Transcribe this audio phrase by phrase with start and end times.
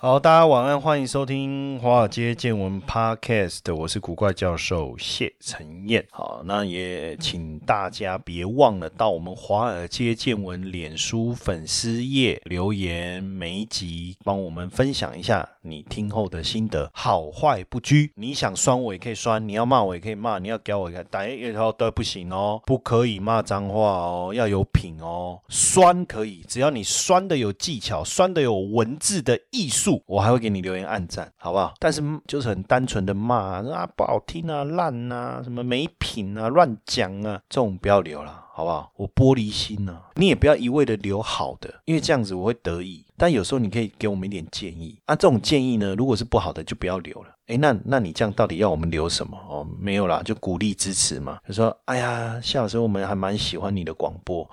[0.00, 6.06] 好，大家晚安，欢迎收听《华尔街见闻》Podcast，我是古怪教授谢承彦。
[6.12, 18.12] 好，那也请大家别忘了到我们《华尔街见闻》脸书粉丝页留言，每一集帮我们分享一下你听后的心得，好坏不拘。
[18.14, 25.40] 你想酸我也可以酸，你要骂我也可以骂，你要给我一个打一条都不行哦，不可以骂脏话哦，要有品哦。
[25.48, 29.87] 酸可以，只要你酸的有技巧，酸的有文字的艺术。
[30.06, 31.74] 我还会给你留言暗赞，好不好？
[31.78, 38.90] 但是就是很单纯的骂啊，不好听啊，烂啊，什么没品啊，乱讲啊，这种不要留了，好不好？
[38.96, 43.04] 我玻璃心呢，你也不要一味的留好的，因为这样子我会得意。
[43.20, 47.34] 但有时候你可以给我们一点建议啊，这种建议呢，如果是不好的就不要留了。
[47.48, 49.36] 哎，那那你这样到底要我们留什么？
[49.48, 51.38] 哦，没有啦，就鼓励支持嘛。
[51.48, 54.48] 就说，哎呀，夏老师，我们还蛮喜欢你的广播，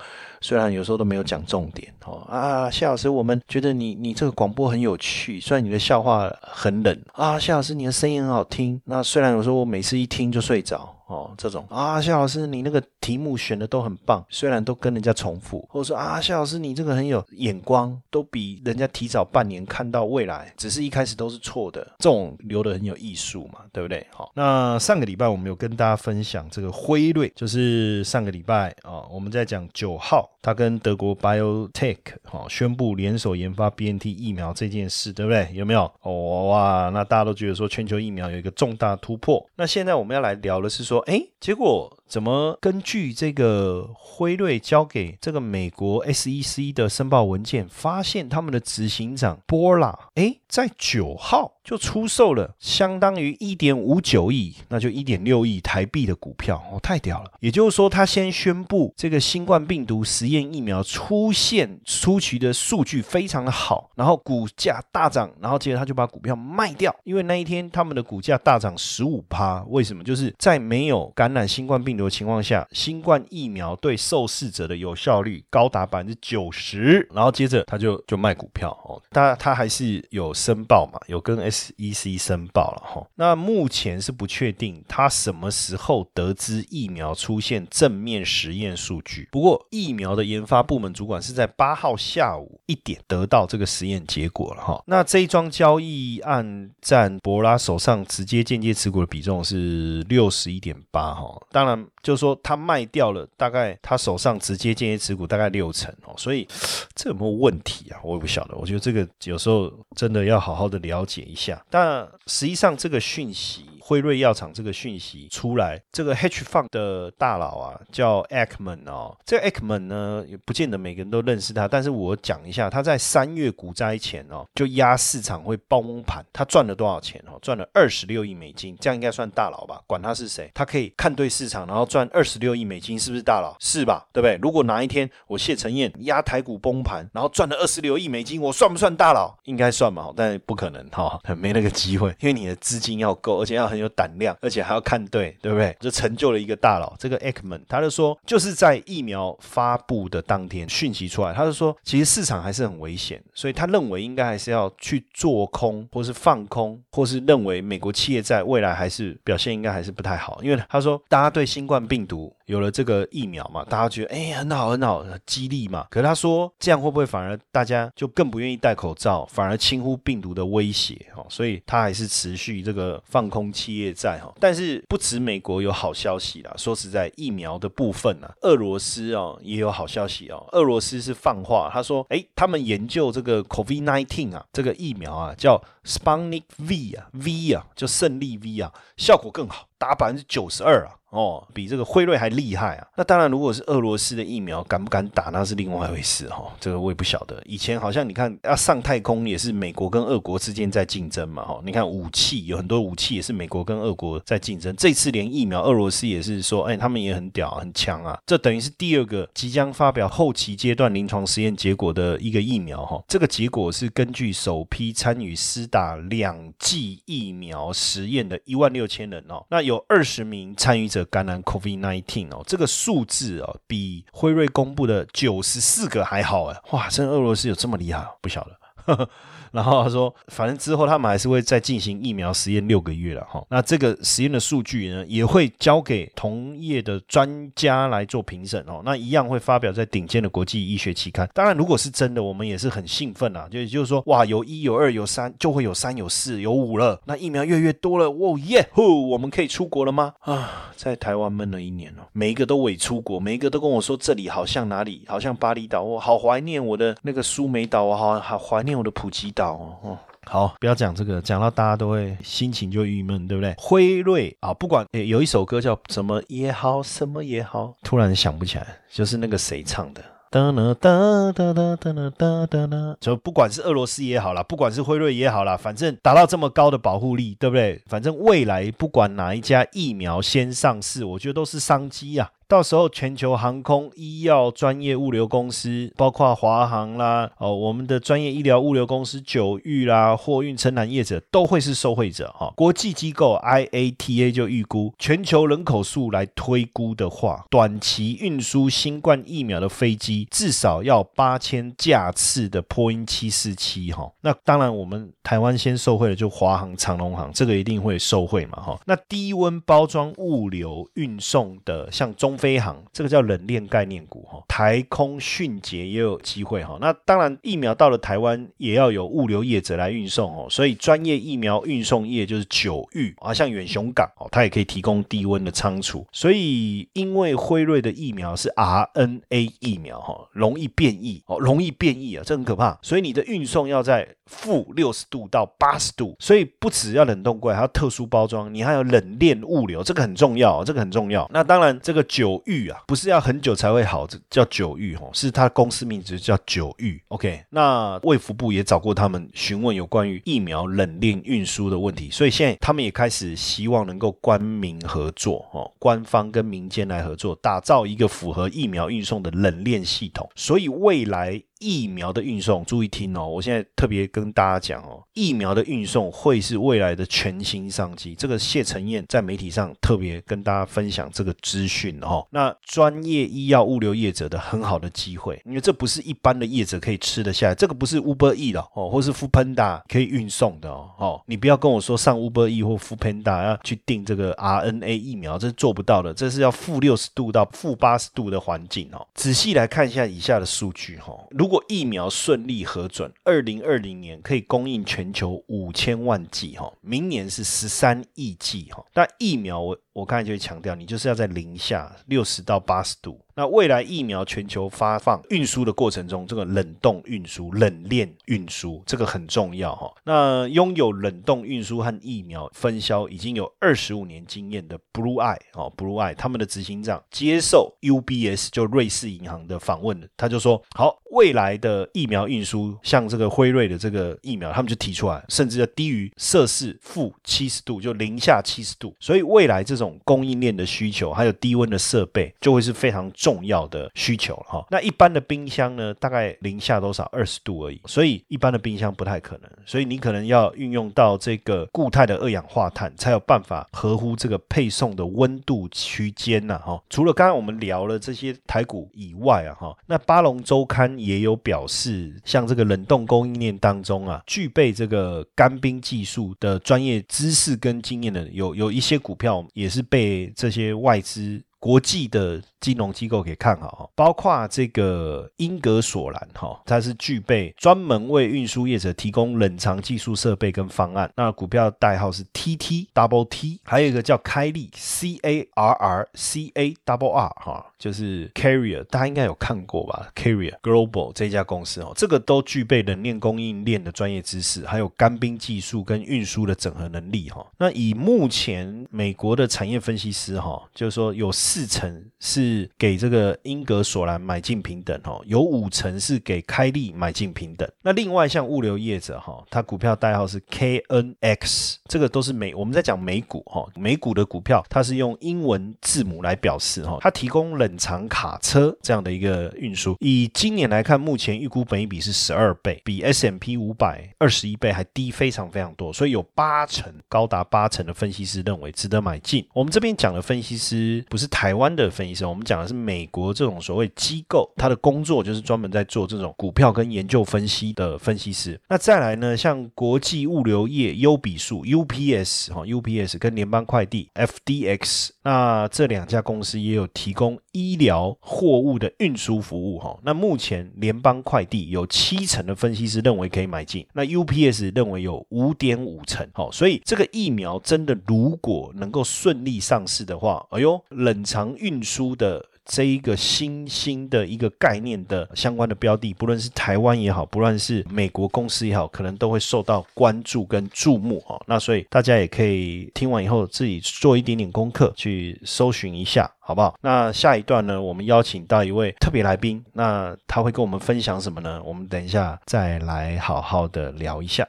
[0.46, 2.24] 虽然有时候都没有讲重点哦。
[2.30, 7.40] 啊，夏老师，我们觉得你你这个广播很有趣，虽然你的笑话很冷啊。
[7.40, 10.92] 夏老师，你的声音很好听，那虽然有时候我每次一听就睡着。
[11.08, 24.04] 哦，这种啊，夏老师，你那个题目选的都很棒，虽然都跟人家重复，或者说啊，夏老师，你这个很有眼光，都比人家提早半年看到未来，只是一开始都是错的，这种留的很有艺术嘛，对不对？
[24.10, 35.50] 好，那上个礼拜我们有跟大家分享这个辉瑞，就是上个礼拜啊，我们在讲九号，他跟德国 BioTech 哈宣布联手研发 BNT 疫苗这件事，对不对？
[35.54, 35.92] 有没有？
[36.04, 41.00] 哦哇，那大家都觉得说全球疫苗有一个重大突破，那现在我们要来聊的是说。
[41.08, 51.54] 哎，结果怎么根据这个辉瑞交给这个美国 SEC 的申报文件，发现他们的执行长波拉，哎，在九号。
[51.66, 57.32] 就出售了相当于一点五九亿，那就一点六亿台币的股票哦，太屌了！
[57.40, 69.64] 也就是说，他先宣布这个新冠病毒实验疫苗出现出奇的数据非常的好，然后股价大涨，然后接着他就把股票卖掉，因为那一天他们的股价大涨十五趴。
[69.70, 70.04] 为什么？
[70.04, 79.02] 就是在没有感染新冠病的情况下，新冠疫苗对受试者的有效率高达百分之九十，然后接着他就就卖股票哦。
[79.10, 81.56] 他他还是有申报嘛，有跟 S。
[81.66, 89.28] SEC 申报了哈，那目前是不确定他什么时候得知疫苗出现正面实验数据。
[89.32, 94.84] 不过疫苗的研发部门主管是在八号下午一点得到这个实验结果了哈。
[94.86, 101.42] 那这一桩交易案占博拉手上直接间接持股的比重是六十一点八哈。
[101.52, 106.48] 当然就是说他卖掉了大概他手上直接间接持股大概六成哦，所以
[106.96, 108.00] 这有没有问题啊？
[108.04, 108.56] 我也不晓得。
[108.56, 111.64] 我觉得这个有时候真的要好好的了解一下。
[111.70, 113.66] 但实际上，这个讯息。
[113.88, 119.16] 辉瑞药厂这个讯息出来，这个 H Fund 的大佬啊，叫 Ekman 哦。
[119.24, 127.38] 这个 Ekman 呢，也不见得每个人都认识他，但是我讲一下，他在三月股灾前哦，就压市场会崩盘，他赚了多少钱哦？
[127.44, 129.80] 赚了二十六亿美金，这样应该算大佬吧？
[129.86, 133.56] 管他是谁，他可以看对市场，然后赚二十六亿美金，是不是大佬？
[133.60, 134.08] 是吧？
[134.12, 134.36] 对不对？
[134.42, 139.38] 如果哪一天我谢承彦压台股崩盘，然后赚了二十六亿美金，我算不算大佬？
[139.44, 143.75] 应该算嘛，但不可能哈，没那个机会，因为你的资金要够，而且要很。
[143.76, 145.76] 很有胆量，而且还要看对，对不对？
[145.80, 146.96] 就成就了一个大佬。
[146.98, 162.35] 这个 Ekman 他就说，就是在疫苗发布的当天讯息出来，他就说，其实市场还是很危险，所以他认为应该还是要去做空，或是放空，或是认为美国企业在未来还是表现应该还是不太好，因为他说，大家对新冠病毒。
[162.46, 165.88] 有了这个疫苗嘛，大家觉得哎很好很好，激励嘛。
[165.90, 171.26] 可是他说这样会不会反而大家就更不愿意戴口罩，反而轻忽病毒的威胁哦？
[171.30, 174.34] 所以他还是持续这个放空企业债哈。
[174.40, 180.46] 但是不止美国有好消息啦，说实在疫苗的部分啊，俄罗斯哦也有好消息哦。
[180.52, 189.68] 俄罗斯是放话，他说哎他们研究这个 COVID-19 啊这个疫苗啊叫 Sputnik V 啊 V 啊就胜利 V 啊效果更好。
[189.78, 190.96] 打百分之九十二啊。
[191.12, 192.88] 哦，比这个辉瑞还厉害啊！
[192.98, 196.52] 那当然，如果是俄罗斯的疫苗，敢不敢打那是另外一回事哈。
[196.60, 197.42] 这个我也不晓得。
[197.46, 201.62] 以前好像你看要上太空也是美国跟俄国之间在竞争嘛哈。
[201.64, 204.76] 你看武器有很多武器也是美国跟俄国在竞争。
[204.76, 208.20] 这次连疫苗，俄罗斯也是说，哎，他们也很屌很强啊。
[208.26, 213.02] 这等于是第二个即将发表后期阶段临床实验结果的一个疫苗哈。
[213.08, 221.06] 这个结果是根据首批参与施打两剂疫苗实验的一万六千人哦，那有二十名参与者。
[221.06, 228.06] 感染 COVID nineteen 哦，这个数字哦，比辉瑞公布的九十四个还好哎，哇，真俄罗斯有这么厉害？
[228.22, 228.65] 不晓得。
[229.52, 233.42] 然后他说，反正之后他们还是会再进行疫苗实验六个月了哈。
[233.50, 238.82] 那这个实验的数据呢，也会交给同业的专家来做评审哦。
[238.84, 241.30] 那一样会发表在顶尖的国际医学期刊。
[241.34, 243.48] 当然，如果是真的，我们也是很兴奋啊。
[243.50, 247.00] 就就是说，哇，有一有二有三，就会有三有四有五了。
[247.06, 250.14] 那疫苗越越多了，哦耶呼，我们可以出国了吗？
[250.20, 259.80] 啊，在台湾闷了一年了，每一个都伪出国，每一个都跟我说这里好像哪里，好像巴厘岛，我好怀念我的那个苏梅岛，我好好怀念我的普吉岛。
[259.84, 263.54] 哦，好，不要讲这个，讲到大家都会心情就郁闷，对不对？
[263.58, 270.04] 辉瑞啊，不管有一首歌叫什么也好，什么也好，突然想不起来，就是那个谁唱的。
[270.32, 277.82] 哒啦哒哒哒哒哒哒哒，就不管是俄罗斯也好啦，不管是辉瑞也好啦，反正达到这么高的保护力，对不对？
[277.86, 282.30] 反正未来不管哪一家疫苗先上市，我觉得都是商机啊。
[282.48, 292.54] 到时候，全球航空、医药、专业物流公司，包括华航啦，哦，我们的专业医疗物流公司九域啦，货运承揽业者都会是受惠者哈。
[292.56, 304.12] 国际机构 IATA 就预估，全球人口数来推估的话，短期运输新冠疫苗的飞机至少要八千架次的波音七四七哈。
[304.22, 308.80] 那当然，我们台湾先受惠的就华航、长龙航，这个一定会受惠嘛哈。
[308.86, 316.78] 那低温包装物流运送的，像中飞航这个叫冷链概念股哈，台空迅捷也有机会哈。
[316.80, 326.06] 那当然，疫苗到了台湾也要有物流业者来运送哦，所以专业疫苗运送业就是九域啊，像远雄港哦，它也可以提供低温的仓储。
[326.12, 332.78] 所以，因为辉瑞的疫苗是 RNA 疫苗哈，容易变异哦，容易变异啊，这很可怕。
[332.82, 341.30] 所以你的运送要在负六十度到八十度，所以不只要冷冻柜，还要特殊包装，你还有冷链物流，这个很重要，这个很重要。
[341.32, 342.26] 那当然，这个九。
[342.26, 347.00] 九玉啊，不是要很久才会好，这叫九玉哦，是它公司名字叫九玉。
[347.10, 360.28] OK，那卫福部也找过他们询问有关于疫苗冷链运输的问题，所以现在他们也开始希望能够官民合作哦，官方跟民间来合作，打造一个符合疫苗运送的冷链系统。
[360.34, 361.40] 所以未来。
[361.60, 363.28] 疫苗的运送，注意听哦！
[363.28, 368.14] 我现在特别跟大家讲哦，疫苗的运送会是未来的全新商机。
[368.16, 372.26] 这个谢承彦在媒体上特别跟大家分享这个资讯哦。
[372.32, 380.90] 那专业医药物流业者的很好的机会，因为这不是一般的业者可以吃得下，这个不是 Uber E 了哦，或是 f o o Panda 可以运送的哦。
[380.98, 389.08] 哦，你不要跟我说上 Uber E 或 f o o Panda 要去订这个 RNA 疫苗，这是做不到的，这是要负六十度到负八十度的环境哦。
[389.16, 398.86] 仔细来看一下以下的数据哈，如果疫苗顺利核准，二零二零年可以供应全球五千万剂哈，明年是十三亿剂哈。
[398.94, 403.20] 那疫苗我我刚才就会强调，你就是要在零下六十到八十度。
[403.38, 409.94] 那未来疫苗全球发放运输的过程中，这个冷冻运输、冷链运输这个很重要哈。
[410.06, 428.96] 那拥有冷冻运输和疫苗分销已经有二十五年经验的 Blue Eye 哦，Blue Eye 他们的执行长接受 UBS 就瑞士银行的访问他就说：好，未来的疫苗运输，像这个辉瑞的这个疫苗，他们就提出来，甚至要低于摄氏负七十度，就零下七十度。
[429.02, 433.12] 所以未来这种供应链的需求，还有低温的设备，就会是非常。
[433.26, 437.10] 重要的需求哈，那一般的冰箱呢，大概零下多少？
[437.12, 446.80] 二十度而已，所以一般的冰箱不太可能，所以你可能要运用到这个固态的二氧化碳，才有办法合乎这个配送的温度区间呐哈。
[446.88, 471.12] 除了刚刚我们聊了这些台股以外啊哈，那巴龙周刊也有表示，像这个冷冻供应链当中啊，具备这个干冰技术的专业知识跟经验的，有有一些股票也是被这些外资国际的金融机构可以看好，包括这个英格索兰哈，它是具备专门为运输业者提供冷藏技术设备跟方案。
[471.16, 487.46] 那股票代号是 TT Double T，还有一个叫开利 C A R R C A Double R 哈，就是 Carrier，大家应该有看过吧？Carrier Global 这家公司哦，这个都具备冷链供应链的专业知识，还有干冰技术跟运输的整合能力哈。
[487.58, 497.66] 那以目前美国的产业分析师哈，就是说有四成是给这个英格索兰买进平等哈，有五成是给开利买进平等。
[497.82, 509.96] 那另外像物流业者哈，它股票代号是 KNX，这个都是美我们在讲美股哈，美股的股票它是用英文字母来表示哈，它提供冷藏卡车这样的一个运输。
[510.02, 519.48] 以今年来看，目前预估本益比是十二倍，比 S M P 五百二十一倍还低非常非常多，所以有八成高达八成的分析师认为值得买进。
[519.54, 528.58] 我们这边讲的分析师不是台湾的分析师，我们讲的是美国这种所谓机构，他的工作就是专门在做这种股票跟研究分析的分析师。
[528.70, 539.98] 那再来呢，像国际物流业优比数 UPS 哈 UPS 跟联邦快递 FDX，那这两家公司也有提供医疗货物的运输服务哈。
[540.04, 546.28] 那目前联邦快递有七成的分析师认为可以买进，那 UPS 认为有五点五成。
[546.34, 550.76] 好，所以这个疫苗真的如果能够顺利上市的话，哎呦。
[550.90, 561.42] 冷藏运输的这一个新兴的一个概念的相关的标的，不论是台湾也好，不论是美国公司也好，可能都会受到关注跟注目哦。
[561.48, 566.76] 那所以大家也可以听完以后自己做一点点功课，去搜寻一下，好不好？
[566.82, 571.62] 那下一段呢，我们邀请到一位特别来宾，那他会跟我们分享什么呢？
[571.64, 574.48] 我们等一下再来好好的聊一下。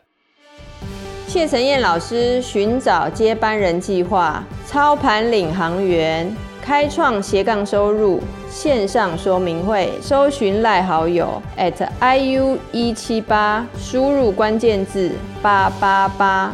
[1.27, 6.35] 谢晨彦老师寻找接班人计划，操盘领航员，
[6.67, 16.53] 开创斜杠收入线上说明会，搜寻赖好友 at iu 一七八，输入关键字八八八。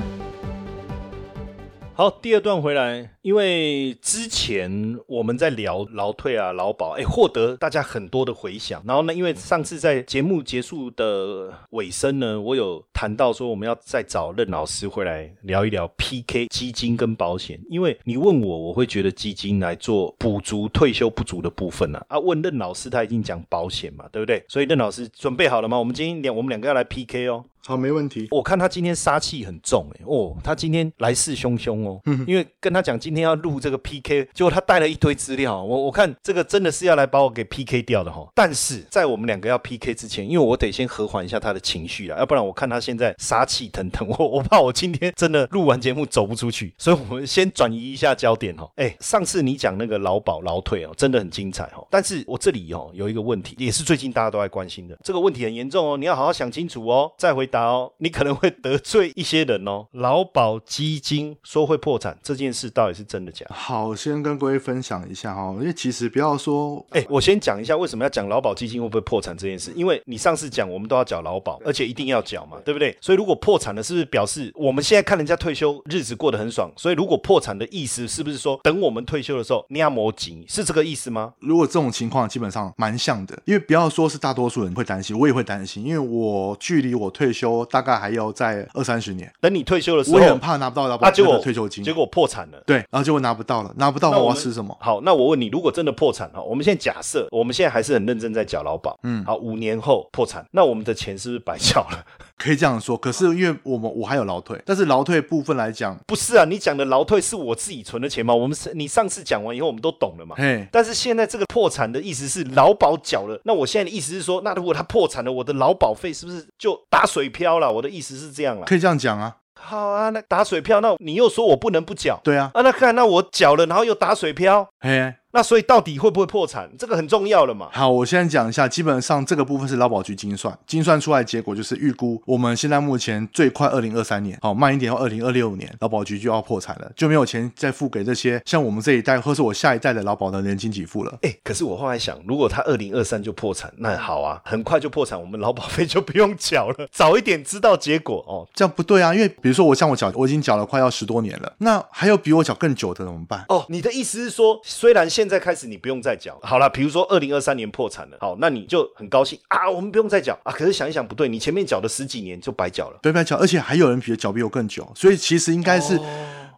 [1.94, 3.08] 好，第二段回来。
[3.22, 8.82] 因为之前我们在聊劳退啊、劳保，哎，获得大家很多的回响。
[8.84, 17.60] 然后呢，因为上次在节目结束的尾声呢，我有谈到说我们要再找任老师回来聊一聊 PK 基金跟保险。
[17.70, 22.04] 因为你问我，我会觉得基金来做补足退休不足的部分呢。
[22.08, 24.44] 啊，问任老师他已经讲保险嘛，对不对？
[24.48, 25.78] 所以任老师准备好了吗？
[25.78, 27.44] 我们今天两我们两个要来 PK 哦。
[27.64, 28.26] 好，没问题。
[28.32, 32.00] 我看他今天杀气很重哎，哦，他今天来势汹汹哦。
[32.06, 33.11] 嗯，因为跟他讲今。
[33.12, 38.26] 今天要录这个 PK，结果他带了一堆资料，我我看这个真的是要来把我给 PK 掉的哈。
[38.34, 48.66] 但是在我们两个要 PK 之前，因为我得先和缓一下他的情绪啊，要不然我看他现在杀气腾腾，我我怕我今天真的录完节目走不出去，所以我们先转移一下焦点哈。
[48.76, 51.86] 哎，上次你讲那个劳保劳退哦，真的很精彩哈。
[51.90, 59.86] 但是我这里哦有一个问题，也是最近大家都在关心的，这个问题很严重哦，你要好好想清楚哦，再回答哦，你可能会得罪一些人哦。
[59.92, 63.46] 劳保基金说会破产这件事到底是真的假？
[63.50, 63.92] 好。
[63.92, 69.70] 我先跟各位分享一下哈，因为其实不要说，哎，我先讲一下为什么要讲劳保基金会不会破产这件事。
[69.76, 72.96] 因为你上次讲我们都要缴劳保，而且一定要缴嘛，对不对？
[73.00, 76.70] 所以如果破产了，是不是表示我们现在看人家退休日子过得很爽？
[76.76, 81.34] 所以如果破产的意思是不是说等我们退休的时候你要磨紧，是这个意思吗？
[81.40, 89.30] 如果这种情况基本上蛮像的，因为不要说是大多数人会担心，我也会担心，因为我距离我退休大概还要在二三十年。
[89.40, 94.52] 等你退休的时候，我也很怕拿不到劳保退休金，结果破产了，对，然后结果拿不到了，拿不到我要吃。
[94.52, 94.76] 什么？
[94.78, 102.04] 好，那我问你，如果真的破产哈，我们现在假设，我们现在还是很认真在缴劳保，嗯，好，五年后破产，那我们的钱是不是白缴了？
[102.36, 108.34] 可以这样说，可是因为我们我还有劳退，但是劳退部分来讲，不是啊，你讲的劳退是我自己存的钱吗？
[108.34, 110.36] 我们是你上次讲完以后，我们都懂了嘛。
[110.36, 117.72] 嘿，但是现在这个破产的意思是劳保缴了，那我现在的意思是说，那如果他破产了，我的劳保费是不是就打水漂了？
[117.72, 119.36] 我的意思是这样了，可以这样讲啊。
[119.62, 125.14] 好啊，那打水漂，那你又说我不能不缴，对啊，啊，那看那我缴了，然后又打水漂，嘿。
[125.32, 126.70] 那所以到底会不会破产？
[126.78, 127.68] 这个很重要了嘛。
[127.72, 141.18] 好，我现在讲一下，基本上这个部分是劳保局精算，精算出来结果就是预估我们现在目前最快二零二三年，好慢一点要二零二六年，劳保局就要破产了，就没有钱再付给这些像我们这一代或是我下一代的劳保的年金给付了。
[141.22, 148.46] 哎，可是我后来想，如果他二零二三就破产，那好啊，很快就破产，我们劳保费就不用缴了， 早一点知道结果哦。
[148.52, 153.44] 这样不对啊，因为比如说我像我缴，我已经缴了快要十多年了，那还有比我缴更久的怎么办？
[153.48, 156.02] 哦，你的意思是说，虽然现在开始你不用。
[156.02, 160.52] 再缴好了，比如说二零二三年破产了，好，那你就很高兴啊，我们不用再缴啊。
[160.52, 165.96] 可是想一想不对，你前面缴的十几年就白缴了，对白缴，而且还有人比缴比我更久，所以其实应该是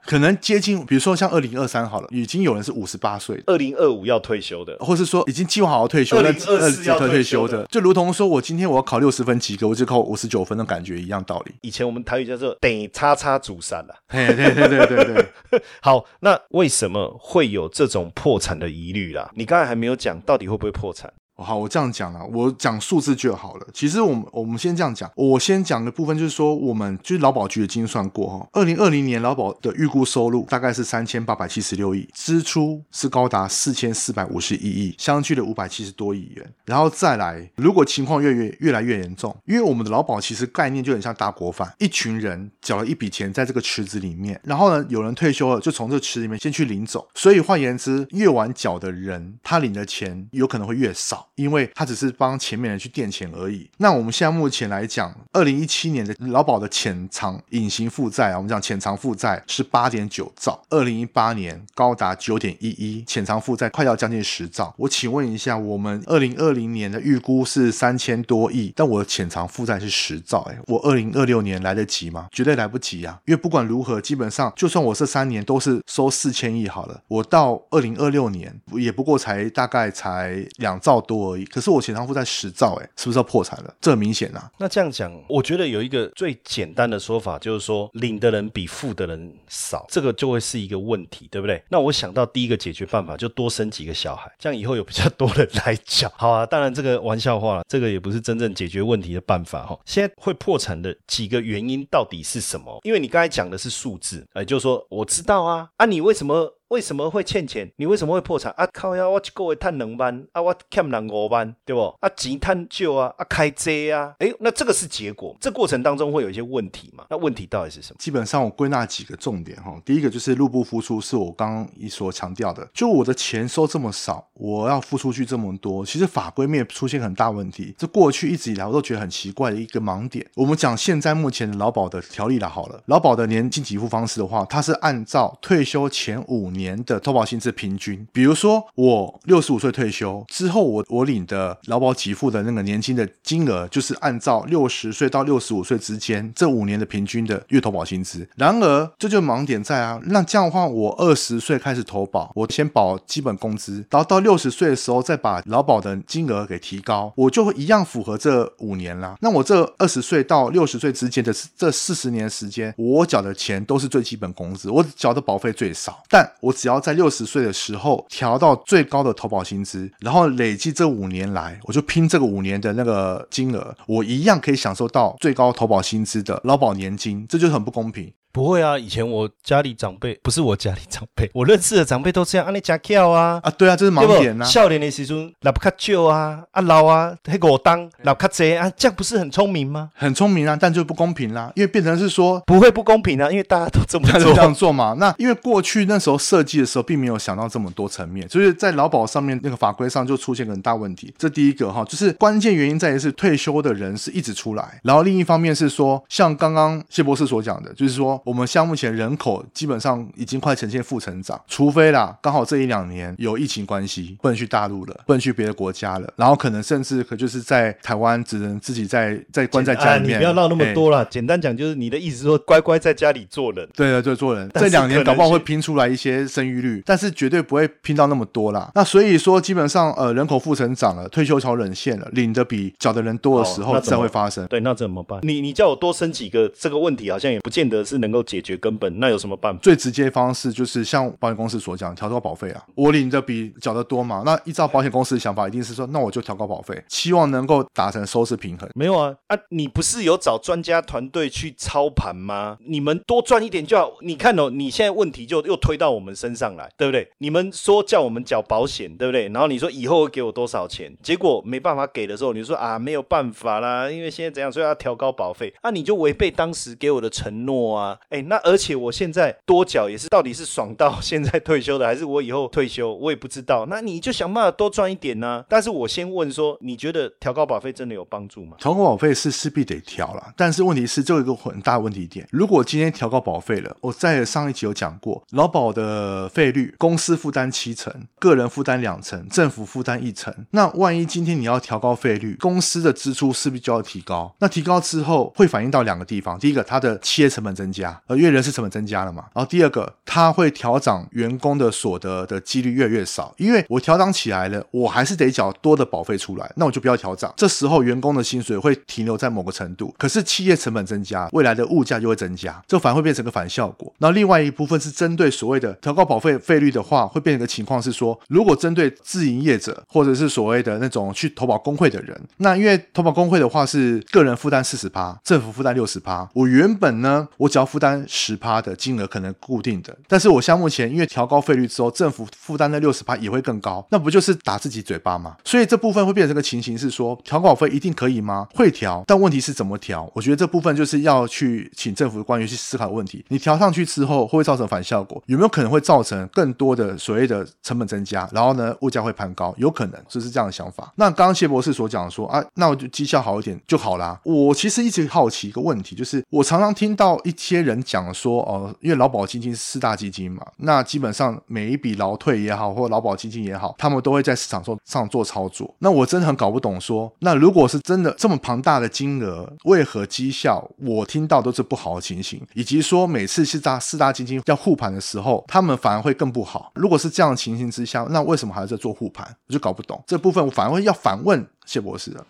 [0.07, 3.43] 可能接近，比如说像二零二三好了，已经有人是五十八岁的。
[3.47, 11.55] 二零二五要退休的，或是说已经计划好要退休，2024要退退休的，就如同说我今天我要考六十分及格，我就考五十九分的感觉一样道理。
[11.63, 13.95] 以前我们台语叫做“得叉叉主散”啦。
[14.09, 15.05] 嘿，对对对对
[15.51, 19.31] 对， 好，那为什么会有这种破产的疑虑啦？
[19.35, 21.13] 你刚才还没有讲到底会不会破产？
[21.37, 23.67] 好，我这样讲了，我讲数字就好了。
[23.73, 36.55] 其实我们我们先这样讲，我先讲的部分就是说，我们就是劳保局也精算过哈，二零二零年劳保的预估收入大概是三千八百七十六亿，支出是高达四千四百五十一亿，相距的五百七十多亿元。
[36.65, 47.09] 然后再来，如果情况越越越来越严重，因为我们的劳保其实概念就很像大锅饭，一群人缴了一笔钱在这个池子里面，然后呢，有人退休了，就从这池里面先去领走。
[47.15, 51.24] 所以换言之，越晚缴的人，他领的钱有可能会越少。
[51.37, 53.69] 因为他只是帮前面人去垫钱而已。
[53.79, 64.75] 那我们现在目前来讲，二零一七年的劳保的潜藏隐形负债啊，我们讲潜藏负债是八点九兆，二零一八年高达九点一一，潜藏负债快要将近十兆。
[64.77, 72.29] 我请问一下，我们二零二零年的预估是三千多亿，但我的潜藏负债是十兆，哎，我二零二六年来得及吗？
[72.31, 73.19] 绝对来不及啊！
[73.27, 83.75] 因为不管如何，基本上就算我这三年都是收四千亿好了，我到二零二六年也不过才大概才两兆多可是我潜藏负债十兆，哎，是不是要破产了？
[83.81, 84.51] 这很明显啊！
[84.59, 91.63] 那这样讲，我觉得有一个最简单的说法，就是说领的人比付的人少，这个就会是一个问题，对不对？
[91.71, 96.13] 那我想到第一个解决办法，就多生几个小孩，这样以后有比较多人来缴。
[96.17, 99.79] 好啊，当然这个玩笑话了，这个也不是真正解决问题的办法哈。
[99.85, 102.81] 现在会破产的几个原因到底是什么？
[102.85, 106.53] 因为你刚才讲的是数字，哎，就是说我知道啊，啊，你为什么？
[106.69, 107.71] 为什么会欠钱？
[107.77, 108.67] 你为什么会破产啊？
[108.73, 109.09] 靠呀！
[109.09, 111.95] 我一个月赚两万啊，我欠人五万，对不？
[112.01, 115.37] 啊，钱赚少啊，啊，开借啊，哎，那这个是结果。
[115.41, 117.05] 这过程当中会有一些问题嘛？
[117.11, 117.97] 那问题到底是什么？
[117.99, 119.79] 基本上我归纳几个重点哈。
[119.85, 127.75] 第一个就是入不敷出，是我刚刚一所强调的，就我的钱收这么少，我要付出去这么多，其实法规面出现很大问题。
[127.77, 130.27] 这过去一直以来我都觉得很奇怪的一个盲点。
[130.35, 136.85] 我们讲现在目前的劳保的条例了，好了，劳保的年金给付方式的话，它是按照退休前五年。
[136.85, 148.29] 的投保薪资平均，比如说我六十五岁退休之后，我我领的劳保给付的那个年金的金额，就是按照六十岁到六十五岁之间这五年的平均的月投保薪资。
[148.37, 159.17] 然而，这就盲点在啊，那这样的话，我二十岁开始投保，我先保基本工资，然后到六十岁的时候再把劳保的金额给提高，我就会一样符合这五年啦。
[159.21, 178.13] 那我这二十岁到六十岁之间的这四十年时间，我缴的钱都是最基本工资，我缴的保费最少，但我只要在六十岁的时候调到最高的投保薪资，然后累计这五年来，我就拼这个五年的那个金额，我一样可以享受到最高投保薪资的劳保年金，这就很不公平。
[178.35, 184.45] 不会啊，以前我家里长辈不是我家里长辈，我认识的长辈都这样，啊，你加跳啊，啊，对啊，这是盲点啊。
[184.45, 189.89] 笑脸的时候老不卡旧啊，啊老啊，黑我当老卡贼啊，这样不是很聪明吗？
[189.95, 194.97] 很聪明啊，但就不公平啦，因为变成是说不会不公平啊，因为大家都这么做，这样做嘛。
[194.99, 201.15] 那因为过去那时候设计的时候，并没有想到这么多层面，就是在劳保上面那个法规上就出现很大问题。
[201.17, 209.15] 这第一个哈，就是关键原因在于是退休的人是一直出来，然后另一方面是说，像刚刚谢博士所讲的，就是说我们像目前人。
[209.17, 220.17] 口基本上已经快呈现负成长，除非啦，刚好这一两年有疫情关系，不能去大陆了，不能去别的国家了，然后可能甚至可就是在台湾只能自己在在关在家里面。
[220.17, 223.69] 你不要闹那么多了，简单讲就是你的意思说乖乖在家里做人。
[223.77, 224.51] 对对对，做人。
[224.55, 228.71] 这两年搞不好会拼出来一些生育率，但是绝对不会拼到那么多啦。
[228.75, 234.45] 那所以说，基本上呃人口负成长了，退休潮冷线了，领的比缴的人多的时候才会发生。
[234.49, 235.21] 对，那怎么办？
[235.23, 239.01] 你你叫我多生几个，这个问题好像也不见得是能够解决根本。
[239.01, 239.61] 那有什么办法？
[239.61, 242.65] 最直接方式就是像保险公司所讲，调高保费啊。
[242.75, 248.69] 我领的比缴的多嘛，那依照保险公司的想法，一定是说，那我就调高保费，希望能够达成收支平衡。
[248.75, 249.37] 没有啊啊！
[249.51, 252.57] 你不是有找专家团队去操盘吗？
[252.65, 253.93] 你们多赚一点就好。
[254.03, 257.09] 你看哦，你现在问题就又推到我们身上来，对不对？
[257.19, 259.29] 你们说叫我们缴保险，对不对？
[259.29, 260.95] 然后你说以后会给我多少钱？
[261.03, 265.53] 结果没办法给的时候，你说啊没有办法啦，因为现在怎样，所以要调高保费。
[265.63, 267.99] 那你就违背当时给我的承诺啊！
[268.11, 269.65] 哎，那而且我现在多。
[269.65, 273.67] 缴也是，到底是爽到 现在退休的，还是我以后退休，我也不知道。
[273.71, 275.43] 那你就想办法多赚一点呢。
[275.49, 278.57] 但是我先问说，你觉得调高保费真的有帮助吗？
[278.61, 282.29] 调高保费是势必得调了，但是问题是，这有一个很大问题点。
[282.31, 290.33] 如果今天调高保费了，我在上一集有讲过，劳保的费率，公司负担七成，个人负担两成，政府负担一成。
[290.51, 294.35] 那万一今天你要调高费率，公司的支出势必就要提高。
[294.41, 299.25] 那提高之后会反映到两个地方，第一个，它的企业成本增加；价，呃，因为人事成本增加了嘛。
[299.35, 307.33] 然后第二个，它会调涨员工的所得的几率越来越少，因为我调涨起来了，我还是得缴多的保费出来，那我就不要调涨。
[307.37, 313.93] 这时候员工的薪水会停留在某个程度，可是企业成本增加，未来的物价就会增加，这反而会变成个反效果。
[313.99, 335.37] 那另外一部分是针对所谓的调高保费费率的话，会变成个情况是说，如果针对自营业者或者是所谓的那种去投保工会的人，那因为投保工会的话是个人负担四十趴，政府负担六十趴，我原本呢，我只要负担十趴的金额可能固定的，但是我像目前因为调高费率之后，政府负担的六十趴也会更高，那不就是打自己嘴巴吗？
[335.45, 338.47] 所以这部分会变成个情形是说，调稿费一定可以吗？
[338.55, 340.09] 会调，但问题是怎么调？
[340.15, 343.25] 我觉得这部分就是要去请政府的官员去思考问题。
[343.27, 345.21] 你调上去之后，会不会造成反效果？
[345.27, 348.29] 有没有可能会造成更多的所谓的成本增加？
[348.31, 349.53] 然后呢，物价会攀高？
[349.59, 350.93] 有可能，就是这样的想法。
[350.95, 354.21] 那刚刚谢博士所讲说啊，那我就绩效好一点就好啦。
[354.23, 365.75] 我其实一直好奇一个问题，就是我常常听到一些人讲说，哦，因为劳保基金是四大基金嘛，那基本上每一笔劳退也好，或劳保基金也好，他们都会在市场上上做操作。
[365.79, 376.71] 那我真的很搞不懂，说那如果是真的这么庞大的金额，为何绩效我听到都是不好的情形，以及说每次四大四大基金要护盘的时候，他们反而会更不好。
[376.75, 379.27] 如果是这样的情形之下，那为什么还要在做护盘？
[379.49, 382.27] 我就搞不懂这部分，我反而会要反问谢博士了。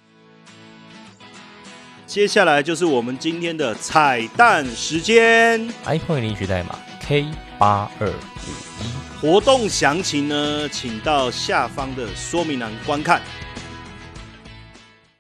[2.07, 7.27] 接下来就是我们今天的彩蛋时间，iPhone 领取代码 K
[7.59, 13.23] 八二五一，活动详情呢，请到下方的说明栏观看。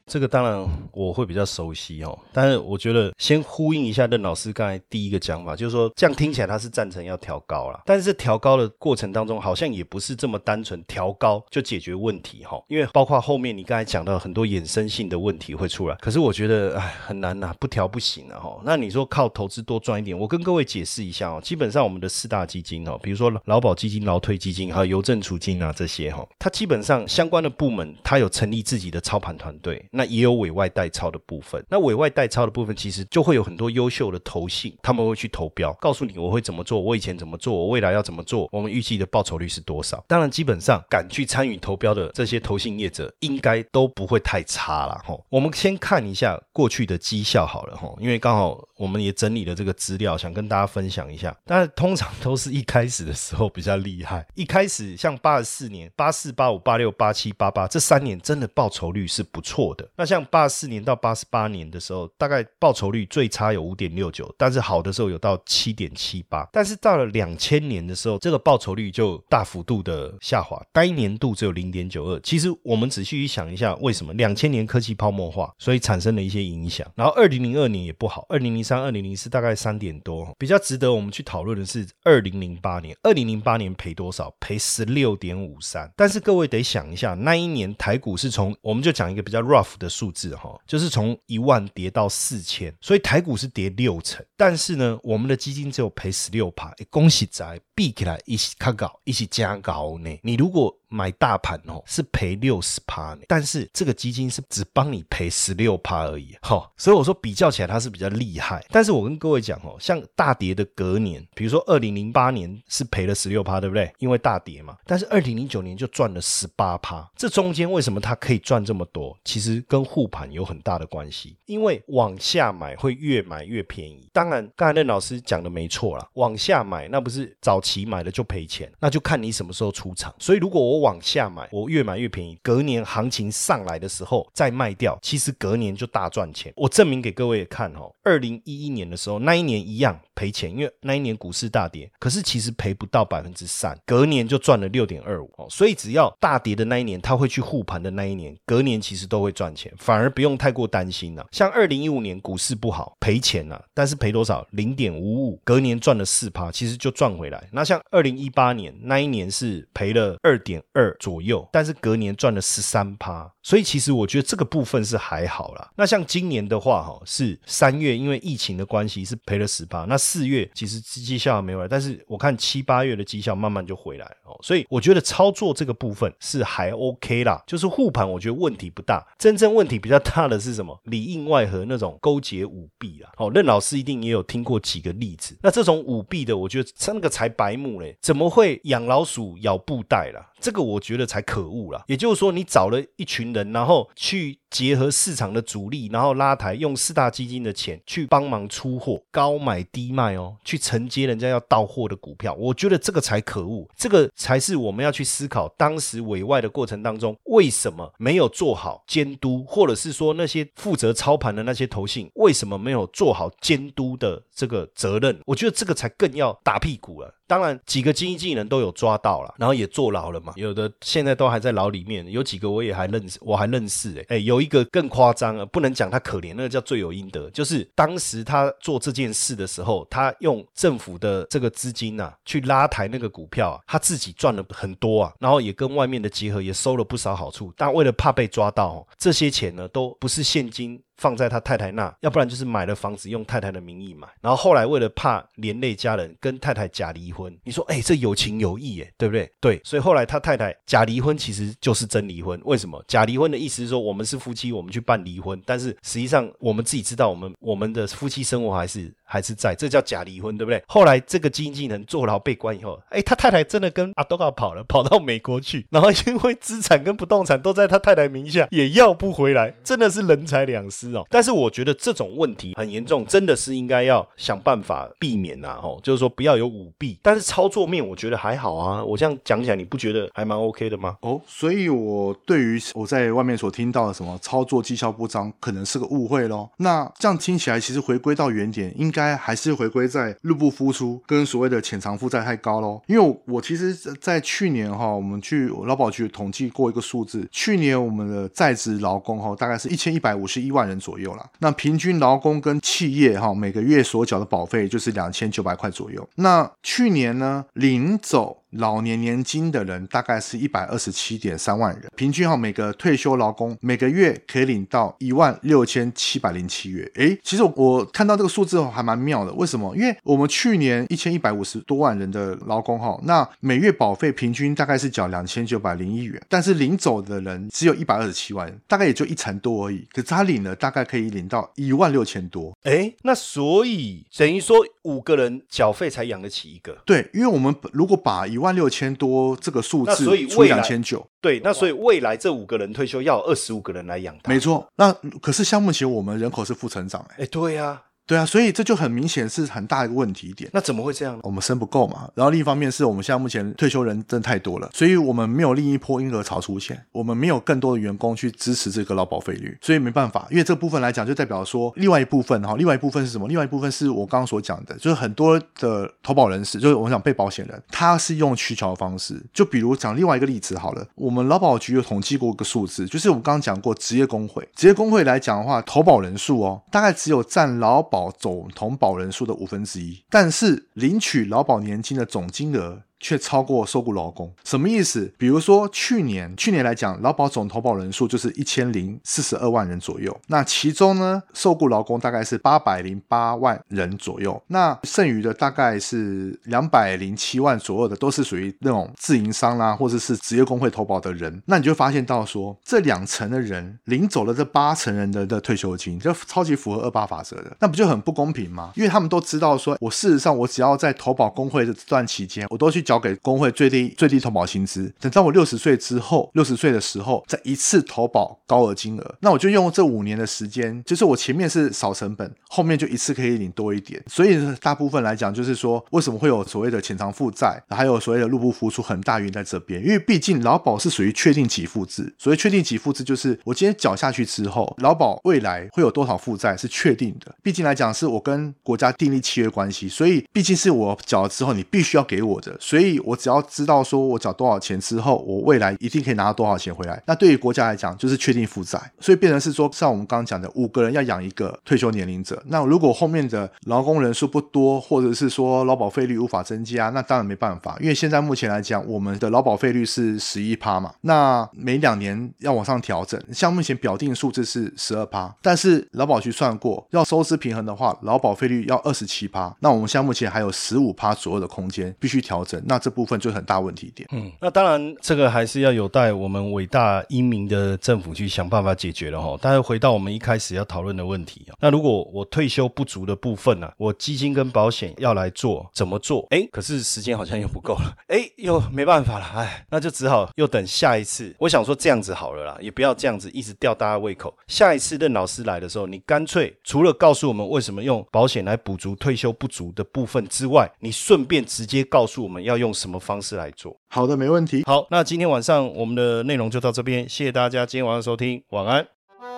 [0.06, 18.60] 这个当然我会比较熟悉哦，但是我觉得先呼应一下任老师刚才第一个讲法，就是说这样听起来他是赞成要调高了，但是调高的过程当中好像也不是这么单纯调高就解决问题哈，因为包括后面你刚才讲到很多衍生性的问题会出来，可是我觉得哎很难呐，不调不行啊哈。
[18.62, 30.03] 那你说靠投资多赚一点，我跟各位解释一下哦，基本上我们的四大基金哦，比如说劳保基金、劳退基金还有邮政储金啊这些哈，它基本上相关的部门它有成立自己的操盘团队，那。
[30.04, 40.04] 也有委外代操的部分，那委外代操的部分其实就会有很多优秀的投信，他们会去投标，告诉你我会怎么做，我以前怎么做，我未来要怎么做，我们预计的报酬率是多少。
[40.06, 45.18] 当然，基本上敢去参与投标的这些投信业者，应该都不会太差了哈。
[45.28, 51.36] 我们先看一下过去的绩效好了哈，因为刚好我们也整理了这个资料，想跟大家分享一下。
[51.44, 59.83] 但是通常都是一开始的时候比较厉害，一开始像八十四年、八四、八五、八六、八七、八八这三年，真的报酬率是不错的。
[59.96, 66.48] 那像八四年到八十八年的时候，大概报酬率最差有五点六九，但是好的时候有到七点七八。
[66.52, 72.20] 但是到了两千年的时候，这个报酬率就大幅度的下滑，单年度只有零点九二。
[72.20, 76.86] 其实我们仔细去想一下，为什么两千年科技泡沫化，所以产生了一些影响。
[76.94, 80.34] 然后二零零二年也不好，二零零三、二零零四大概三点多。
[80.38, 84.34] 比较值得我们去讨论的是二零零八年，二零零八年赔多少？
[84.40, 85.90] 赔十六点五三。
[85.96, 90.34] 但是各位得想一下，那一年台股是从，我们就讲一个比较 rough 的数字。
[90.36, 100.18] 哈，就是从一万跌到四千，所以台股是跌六成，但是呢，我们的基金只有赔十六趴，恭喜仔比起来一起看高，一起加高呢。
[100.22, 108.64] 你如果买大盘哦，是赔六十趴，但是这个基金是只帮你赔十六趴而已，哈，所以我说比较起来它是比较厉害。
[108.70, 113.92] 但是我跟各位讲哦，像大跌的隔年，比如说二零零八年是赔了十六趴，对不对？
[113.98, 119.16] 因为大跌嘛，但是二零零九年就赚了十八趴，这中间为什么它可以赚这么多？
[119.24, 124.08] 其实跟护盘有很大的关系，因为往下买会越买越便宜。
[124.12, 130.14] 当然，刚才任老师讲的没错啦，往下买那不是早期买了就赔钱，那就看你什么时候出场。
[130.18, 132.38] 所以如果我往下买，我越买越便宜。
[132.42, 136.52] 隔年行情上来的时候再卖掉，其实隔年就大赚钱。
[136.54, 145.46] 我证明给各位看哦，二零一一年的时候，那一年一样赔钱，因为那一年股市大跌，可是其实赔不到百分之三，隔年就赚了六点二五哦。
[145.48, 151.26] 所以只要大跌的那一年，他会去护盘的那一年，隔年其实都会赚钱，反而不用太过担心了。
[151.32, 154.46] 像二零一五年股市不好，赔钱了，但是赔多少？
[154.50, 157.48] 零点五五，隔年赚了四趴，其实就赚回来。
[157.52, 161.14] 那像二零一八年那一年是赔了二点二左。
[161.24, 165.70] 右，但是隔年赚了十三趴，所以其实我觉得这个部分是还好啦。
[165.74, 174.16] 那像今年的话，哈，是三月因为疫情的关系是赔了十趴，那四月其实绩效还没有来，但是我看七八月的绩效慢慢就回来了。
[174.34, 180.78] 哦，所以我觉得操作这个部分是还 OK 啦，就是护盘我觉得问题不大，真正问题比较大的是什么？
[180.84, 183.10] 里应外合那种勾结舞弊啦。
[183.16, 190.30] 哦，任老师一定也有听过几个例子，那这种舞弊的，我觉得那个才白目嘞，怎么会养老鼠咬布袋啦？
[190.40, 191.82] 这个我觉得才可恶啦。
[191.86, 202.32] 也就是说，你找了一群人，然后去结合市场的主力，然后拉抬，用四大基金的钱去帮忙出货，高买低卖哦，去承接人家要到货的股票。
[202.34, 215.18] 我觉得这个才可恶，这个才是我们要去思考，当时委外的过程当中，为什么没有做好监督，或者是说那些负责操盘的那些投信，为什么没有做好监督的这个责任？
[215.26, 217.12] 我觉得这个才更要打屁股了。
[217.26, 220.32] 当然，几个经纪人都有抓到了，然后也坐牢了嘛。
[220.36, 227.30] 有的现在都还在牢里面，有几个我也还认识，我还认识哎哎，有一个更夸张啊，不能讲他可怜，那个叫罪有应得。
[227.30, 237.52] 就是当时他做这件事的时候，他用政府的这个资金呐去拉抬那个股票，他自己赚了很多啊，然后也跟外面的结合，也收了不少好处。
[237.56, 240.80] 但为了怕被抓到，这些钱呢都不是现金。
[240.96, 247.36] 放在他太太那，要不然就是买了房子用太太的名义买，然后后来为了怕连累家人，跟太太假离婚。
[247.44, 249.30] 你说，哎，这有情有义，哎，对不对？
[249.40, 252.40] 对，所以后来他太太假离婚其实就是真离婚。
[252.44, 252.82] 为什么？
[252.86, 260.62] 假离婚的意思是说，我们是夫妻，我们去办离婚，但是实际上我们自己知道，我们我们的夫妻生活还是还是在，这叫假离婚，对不对？
[260.68, 270.83] 后来这个经纪人坐牢被关以后，哎，他太太真的跟阿多卡跑了，跑到美国去，然后因为资产跟不动产都在他太太名下，也要不回来，真的是人财两失。
[271.10, 276.98] 但是我觉得这种问题很严重，真的是应该要想办法避免呐，吼，就是说不要有舞弊。
[277.02, 280.96] 但是操作面我觉得还好啊，我这样讲起来你不觉得还蛮 OK 的吗？
[281.00, 286.50] 哦，所以我对于我在外面所听到的什么操作绩效不彰，可能是个误会咯。
[286.58, 292.82] 那这样听起来，其实回归到原点，应该还是回归在入不敷出跟所谓的潜藏负债太高咯。
[292.86, 300.73] 因为我其实，在去年哈，我们去劳保局统计过一个数字，去年我们的在职劳工哈，大概是一千一百五十一万人。
[300.78, 306.08] 左右了，那平均劳工跟企业哈每个月所缴的保费就是两千九百块左右。
[306.14, 308.43] 那去年呢，领走。
[308.54, 316.90] 老年年金的人大概是一百二十七点三万人，平均哈每个退休劳工每个月可以领到一万六千七百零七元。
[316.94, 319.74] 诶，其实我看到这个数字还蛮妙的，为什么？
[319.76, 329.86] 因为我们去年一千一百五十多万人的劳工哈，那每月保费平均大概是缴两千九百零一元，但是领走的人只有一百二十七万人，大概也就一成多而已。
[329.92, 332.56] 可是他领了大概可以领到一万六千多。
[332.64, 336.76] 诶，那所以等于说五个人缴费才养得起一个。
[336.84, 344.66] 对，因为我们如果把一万六千多这个数字除两千九，对，那所以未来这五个人退休要二十五个人来养他，没错。
[344.76, 347.80] 那可是项目前我们人口是负成长，哎，对呀。
[348.06, 350.50] 对啊，所以这就很明显是很大一个问题点。
[350.52, 351.20] 那怎么会这样呢？
[351.24, 352.10] 我们生不够嘛。
[352.14, 360.26] 然后另一方面是我们现在目前退休人真太多了，所以我们没有另一波婴儿潮出现，我们没有更多的员工去支持这个劳保费率，所以没办法。
[360.30, 363.26] 因为这部分来讲，就代表说另外一部分哈，另外一部分是什么？
[363.26, 369.18] 另外一部分是我刚刚所讲的，就是很多的投保人士，就是我想被保险人，他是用取巧的方式。
[369.32, 378.74] 就比如讲另外一个例子好了，我们劳保局有统计过一个数字，就是我们刚刚讲过职业工会，职业工会来讲的话，投保人数哦，大概只有占劳保保总同。
[378.76, 382.82] 保人数的五分之一，但是领取劳保年金的总金额。
[383.04, 385.12] 却超过受雇劳工，什么意思？
[385.18, 390.18] 比如说去年，去年来讲，劳保总投保人数就是一千零四十二万人左右。
[390.28, 394.42] 那其中呢，受雇劳工大概是八百零八万人左右。
[394.46, 401.42] 那剩余的大概是两百零七万左右的，都是属于那种自营商啦，或者是职业工会投保的人。
[401.44, 408.72] 那你就发现到说，这两层的人领走了这八成人的的退休金，就超级符合二八法则的，那不就很不公平吗？
[408.76, 412.93] 因为他们都知道说，我事实上我只要在投保工会的这段期间，我都去缴。
[412.94, 424.00] 交给工会最低最低投保薪资，等到我六十岁之后，六十岁的时候再一次投保高额金额，那我就用这五年的时间，就是我前面是少成本，后面就一次可以领多一点。
[424.06, 429.82] 所以大部分来讲，就是说为什么会有所谓的潜藏负债，还有所谓的入不敷出，很大原因在这边。
[429.82, 437.34] 因为毕竟劳保是属于确定给付制，所谓确定给付制就是我今天缴下去之后，劳保未来会有多少负债是确定的。
[437.42, 442.83] 毕竟来讲是我跟国家订立契约关系，所以毕竟是我缴了之后，你必须要给我的，所以。
[442.84, 447.02] 所以我只要知道说我缴多少钱之后，我未来一定可以拿到多少钱回来。
[447.06, 452.42] 那对于国家来讲，就是确定负债，所以变成是说，像我们刚刚讲的，五个人要养一个退休年龄者。
[452.48, 457.74] 那如果后面的劳工人数不多，或者是说劳保费率无法增加，那当然没办法。
[457.80, 463.18] 因为现在目前来讲，我们的劳保费率是十一趴嘛，那每两年要往上调整。
[463.32, 469.56] 像目前表定数字是十二趴，但是劳保局算过，要收支平衡的话，劳保费率要二十七趴。
[469.60, 472.62] 那我们现在目前还有十五趴左右的空间，必须调整。
[472.66, 474.08] 那这部分就很大问题点。
[474.12, 479.38] 嗯，那当然，这个还是要有待我们伟大英明的政府去想办法解决了哈。
[479.40, 486.26] 但是回到我们一开始要讨论的问题啊，那如果我退休不足的部分呢、我基金跟保险要来做，怎么做？
[486.30, 491.34] 哎，可是时间好像又不够了， 哎，又没办法了，哎，那就只好又等下一次。
[491.38, 494.34] 我想说这样子好了啦，也不要这样子一直吊大家胃口。
[494.46, 503.76] 下一次任老师来的时候，你干脆除了告诉我们为什么用保险来补足退休不足的部分之外，你顺便直接告诉我们要用什么方式来做。
[503.88, 504.62] 好的，没问题。
[504.64, 508.86] 好，那今天晚上我们的内容就到这边，谢谢大家今天晚上收听，晚安。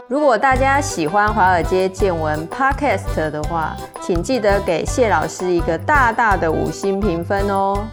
[0.09, 7.89] 如果大家喜欢华尔街见闻 Podcast 的话，请记得给谢老师一个大大的五星评分哦。